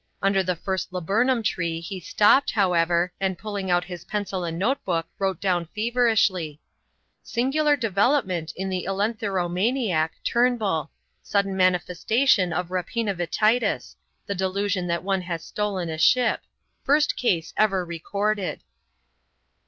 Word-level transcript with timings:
Under 0.19 0.41
the 0.41 0.55
first 0.55 0.91
laburnum 0.91 1.43
tree 1.43 1.79
he 1.79 1.99
stopped, 1.99 2.49
however, 2.49 3.13
and 3.19 3.37
pulling 3.37 3.69
out 3.69 3.83
his 3.83 4.03
pencil 4.05 4.43
and 4.43 4.57
notebook 4.57 5.05
wrote 5.19 5.39
down 5.39 5.67
feverishly: 5.75 6.59
"Singular 7.21 7.77
development 7.77 8.51
in 8.55 8.67
the 8.67 8.85
Elenthero 8.87 9.47
maniac, 9.47 10.13
Turnbull. 10.23 10.89
Sudden 11.21 11.55
manifestation 11.55 12.51
of 12.51 12.69
Rapinavititis 12.71 13.95
the 14.25 14.33
delusion 14.33 14.87
that 14.87 15.03
one 15.03 15.21
has 15.21 15.43
stolen 15.43 15.87
a 15.87 15.99
ship. 15.99 16.41
First 16.83 17.15
case 17.15 17.53
ever 17.55 17.85
recorded." 17.85 18.63